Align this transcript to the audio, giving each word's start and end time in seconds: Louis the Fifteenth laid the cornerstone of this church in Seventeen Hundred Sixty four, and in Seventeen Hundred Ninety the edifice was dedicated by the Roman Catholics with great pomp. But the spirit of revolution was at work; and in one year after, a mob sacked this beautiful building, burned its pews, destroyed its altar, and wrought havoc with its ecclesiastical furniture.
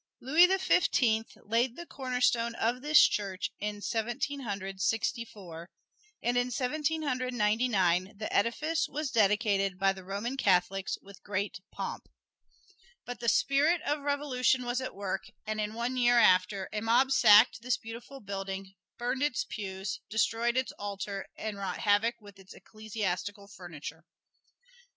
Louis 0.19 0.47
the 0.47 0.57
Fifteenth 0.57 1.37
laid 1.45 1.75
the 1.75 1.85
cornerstone 1.85 2.55
of 2.55 2.81
this 2.81 3.03
church 3.07 3.51
in 3.59 3.81
Seventeen 3.83 4.39
Hundred 4.39 4.81
Sixty 4.81 5.23
four, 5.23 5.69
and 6.23 6.35
in 6.39 6.49
Seventeen 6.49 7.03
Hundred 7.03 7.35
Ninety 7.35 7.67
the 7.67 8.27
edifice 8.33 8.87
was 8.89 9.11
dedicated 9.11 9.77
by 9.77 9.93
the 9.93 10.03
Roman 10.03 10.37
Catholics 10.37 10.97
with 11.03 11.21
great 11.21 11.59
pomp. 11.71 12.09
But 13.05 13.19
the 13.19 13.29
spirit 13.29 13.83
of 13.83 13.99
revolution 14.01 14.65
was 14.65 14.81
at 14.81 14.95
work; 14.95 15.25
and 15.45 15.61
in 15.61 15.75
one 15.75 15.95
year 15.97 16.17
after, 16.17 16.67
a 16.73 16.81
mob 16.81 17.11
sacked 17.11 17.61
this 17.61 17.77
beautiful 17.77 18.21
building, 18.21 18.73
burned 18.97 19.21
its 19.21 19.43
pews, 19.47 19.99
destroyed 20.09 20.57
its 20.57 20.71
altar, 20.79 21.27
and 21.35 21.59
wrought 21.59 21.77
havoc 21.81 22.15
with 22.19 22.39
its 22.39 22.55
ecclesiastical 22.55 23.47
furniture. 23.47 24.03